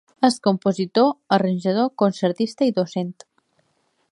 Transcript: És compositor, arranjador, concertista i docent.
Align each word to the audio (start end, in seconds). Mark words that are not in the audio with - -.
És 0.27 0.37
compositor, 0.45 1.09
arranjador, 1.37 1.91
concertista 2.03 2.69
i 2.71 2.73
docent. 2.81 3.13